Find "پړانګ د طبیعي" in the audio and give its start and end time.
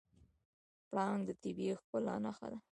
0.89-1.73